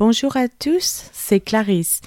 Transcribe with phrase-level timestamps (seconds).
[0.00, 2.00] Bonjour à tous, c'est Clarisse.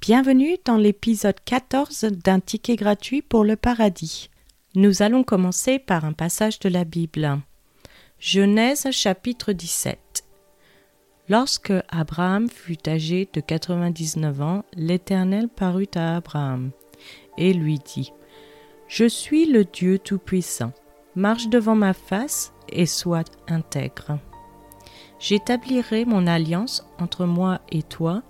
[0.00, 4.30] Bienvenue dans l'épisode 14 d'un ticket gratuit pour le paradis.
[4.74, 7.38] Nous allons commencer par un passage de la Bible.
[8.18, 10.24] Genèse chapitre 17.
[11.28, 16.72] Lorsque Abraham fut âgé de 99 ans, l'Éternel parut à Abraham
[17.38, 18.12] et lui dit
[18.88, 20.72] Je suis le Dieu Tout-Puissant.
[21.14, 24.18] Marche devant ma face et sois intègre.
[25.18, 28.22] J'établirai mon alliance entre moi et toi,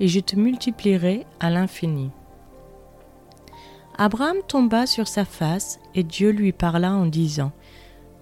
[0.00, 2.10] et je te multiplierai à l'infini.
[3.96, 7.52] Abraham tomba sur sa face, et Dieu lui parla en disant,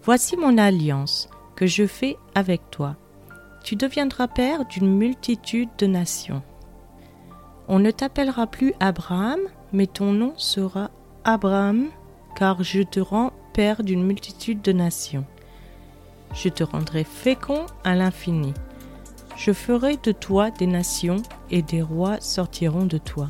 [0.05, 2.97] Voici mon alliance que je fais avec toi.
[3.65, 6.43] Tu deviendras père d'une multitude de nations.
[7.67, 9.41] On ne t'appellera plus Abraham,
[9.73, 10.91] mais ton nom sera
[11.25, 11.89] Abraham,
[12.37, 15.25] car je te rends père d'une multitude de nations
[16.35, 18.53] je te rendrai fécond à l'infini.
[19.37, 23.29] Je ferai de toi des nations, et des rois sortiront de toi.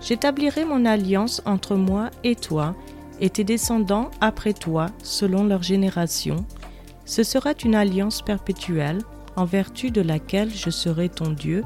[0.00, 2.74] J'établirai mon alliance entre moi et toi,
[3.20, 6.44] et tes descendants après toi, selon leur génération.
[7.04, 8.98] Ce sera une alliance perpétuelle,
[9.36, 11.64] en vertu de laquelle je serai ton Dieu,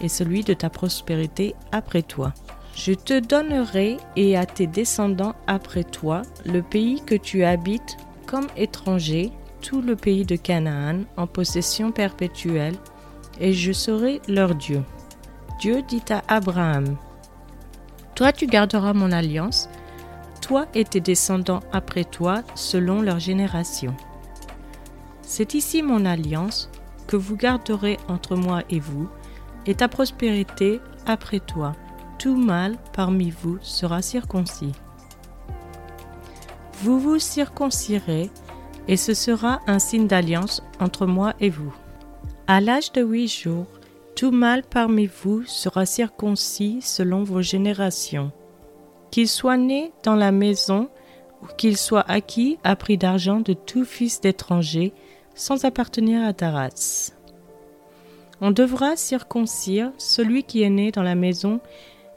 [0.00, 2.32] et celui de ta prospérité après toi.
[2.74, 8.46] Je te donnerai et à tes descendants après toi le pays que tu habites comme
[8.56, 9.30] étranger,
[9.62, 12.76] tout le pays de Canaan en possession perpétuelle,
[13.40, 14.82] et je serai leur Dieu.
[15.60, 16.96] Dieu dit à Abraham,
[18.14, 19.68] Toi tu garderas mon alliance,
[20.42, 23.94] toi et tes descendants après toi, selon leur génération.
[25.22, 26.68] C'est ici mon alliance
[27.06, 29.08] que vous garderez entre moi et vous,
[29.66, 31.74] et ta prospérité après toi.
[32.18, 34.72] Tout mâle parmi vous sera circoncis.
[36.82, 38.30] Vous vous circoncirez
[38.88, 41.74] et ce sera un signe d'alliance entre moi et vous.
[42.46, 43.66] À l'âge de huit jours,
[44.16, 48.30] tout mâle parmi vous sera circoncis selon vos générations.
[49.10, 50.88] Qu'il soit né dans la maison
[51.42, 54.92] ou qu'il soit acquis à prix d'argent de tout fils d'étranger
[55.34, 57.14] sans appartenir à ta race.
[58.40, 61.60] On devra circoncire celui qui est né dans la maison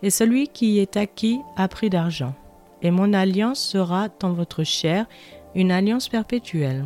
[0.02, 2.34] et celui qui est acquis à prix d'argent.
[2.82, 5.06] Et mon alliance sera dans votre chair
[5.56, 6.86] une alliance perpétuelle.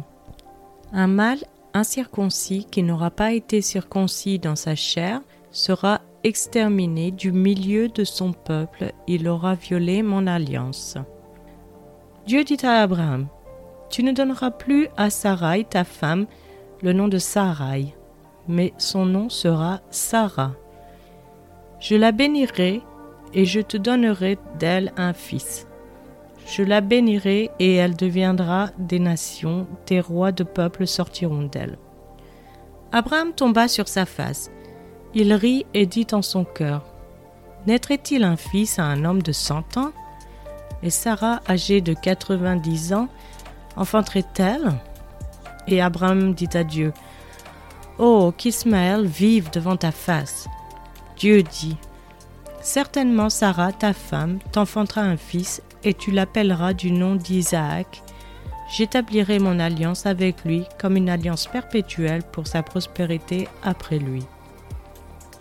[0.93, 1.43] Un mâle
[1.73, 5.21] incirconcis qui n'aura pas été circoncis dans sa chair
[5.51, 10.97] sera exterminé du milieu de son peuple, il aura violé mon alliance.
[12.27, 13.27] Dieu dit à Abraham,
[13.89, 16.27] Tu ne donneras plus à Sarai, ta femme,
[16.81, 17.95] le nom de Sarai,
[18.47, 20.53] mais son nom sera Sarah.
[21.79, 22.81] Je la bénirai
[23.33, 25.68] et je te donnerai d'elle un fils.
[26.51, 31.77] Je la bénirai et elle deviendra des nations, des rois de peuples sortiront d'elle.
[32.91, 34.49] Abraham tomba sur sa face.
[35.13, 36.83] Il rit et dit en son cœur
[37.67, 39.91] Naîtrait-il un fils à un homme de cent ans?
[40.81, 43.09] Et Sarah, âgée de quatre-vingt-dix ans,
[43.75, 44.73] enfanterait-elle?
[45.67, 46.93] Et Abraham dit à Dieu
[47.99, 50.47] Oh, qu'Ismaël vive devant ta face.
[51.15, 51.77] Dieu dit
[52.61, 58.03] Certainement Sarah, ta femme, t'enfantera un fils et tu l'appelleras du nom d'Isaac.
[58.71, 64.23] J'établirai mon alliance avec lui comme une alliance perpétuelle pour sa prospérité après lui.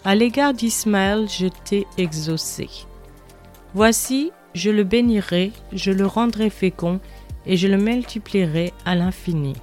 [0.04, 2.68] À l'égard d'Ismaël, je t'ai exaucé.
[3.74, 7.00] Voici, je le bénirai, je le rendrai fécond,
[7.44, 9.54] et je le multiplierai à l'infini.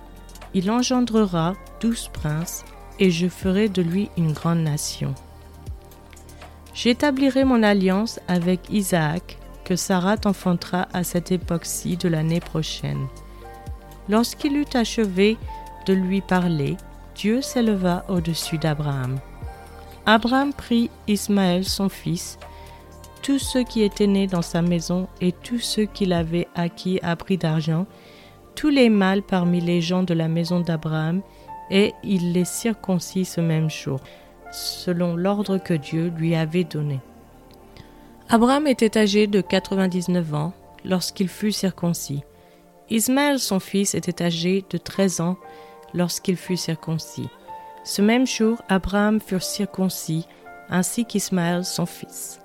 [0.53, 2.63] Il engendrera douze princes,
[2.99, 5.15] et je ferai de lui une grande nation.
[6.75, 13.07] J'établirai mon alliance avec Isaac, que Sarah t'enfantera à cette époque-ci de l'année prochaine.
[14.09, 15.37] Lorsqu'il eut achevé
[15.87, 16.75] de lui parler,
[17.15, 19.19] Dieu s'éleva au-dessus d'Abraham.
[20.05, 22.37] Abraham prit Ismaël son fils,
[23.23, 27.15] tous ceux qui étaient nés dans sa maison et tous ceux qu'il avait acquis à
[27.15, 27.87] prix d'argent,
[28.53, 31.21] tous les mâles parmi les gens de la maison d'Abraham,
[31.71, 34.01] et il les circoncit ce même jour,
[34.51, 36.99] selon l'ordre que Dieu lui avait donné.
[38.29, 40.53] Abraham était âgé de 99 ans
[40.83, 42.23] lorsqu'il fut circoncis.
[42.89, 45.37] Ismaël, son fils, était âgé de 13 ans
[45.93, 47.29] lorsqu'il fut circoncis.
[47.83, 50.27] Ce même jour, Abraham fut circoncis,
[50.69, 52.39] ainsi qu'Ismaël, son fils.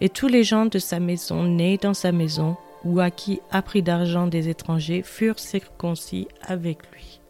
[0.00, 3.62] Et tous les gens de sa maison, nés dans sa maison, ou à qui a
[3.62, 7.20] pris d'argent des étrangers, furent circoncis avec lui.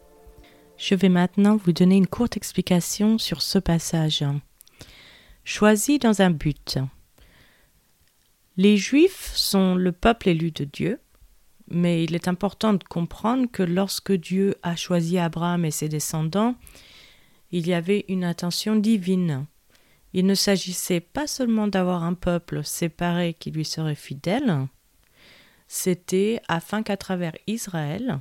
[0.76, 4.24] Je vais maintenant vous donner une courte explication sur ce passage.
[5.44, 6.78] Choisi dans un but.
[8.56, 11.00] Les Juifs sont le peuple élu de Dieu,
[11.68, 16.54] mais il est important de comprendre que lorsque Dieu a choisi Abraham et ses descendants,
[17.50, 19.46] il y avait une intention divine.
[20.12, 24.68] Il ne s'agissait pas seulement d'avoir un peuple séparé qui lui serait fidèle,
[25.66, 28.20] c'était afin qu'à travers Israël,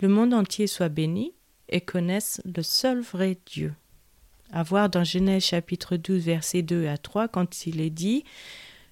[0.00, 1.34] le monde entier soit béni
[1.70, 3.72] et connaisse le seul vrai Dieu.
[4.52, 8.24] À voir dans Genèse chapitre 12 versets 2 à 3 quand il est dit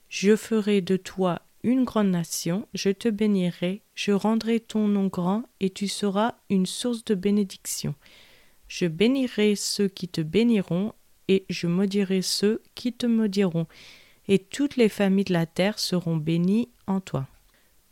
[0.08, 5.42] Je ferai de toi une grande nation, je te bénirai, je rendrai ton nom grand
[5.60, 7.94] et tu seras une source de bénédiction.
[8.68, 10.92] Je bénirai ceux qui te béniront,
[11.26, 13.66] et je maudirai ceux qui te maudiront,
[14.28, 17.26] et toutes les familles de la terre seront bénies en toi.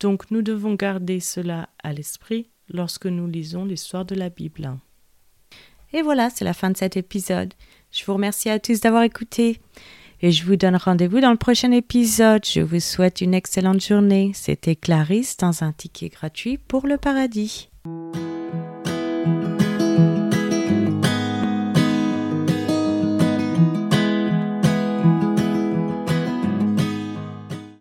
[0.01, 4.77] Donc nous devons garder cela à l'esprit lorsque nous lisons l'histoire de la Bible.
[5.93, 7.55] Et voilà, c'est la fin de cet épisode.
[7.91, 9.61] Je vous remercie à tous d'avoir écouté.
[10.23, 12.45] Et je vous donne rendez-vous dans le prochain épisode.
[12.45, 14.33] Je vous souhaite une excellente journée.
[14.35, 17.71] C'était Clarisse dans un ticket gratuit pour le paradis.